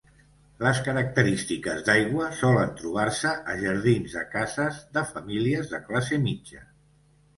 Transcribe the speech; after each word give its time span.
Les 0.67 0.77
característiques 0.85 1.83
d'aigua 1.89 2.29
solen 2.39 2.73
trobar-se 2.81 3.35
a 3.53 3.57
jardins 3.65 4.17
de 4.21 4.25
cases 4.33 4.81
de 4.99 5.05
famílies 5.11 5.71
de 5.75 5.83
classe 5.91 6.21
mitja. 6.29 6.65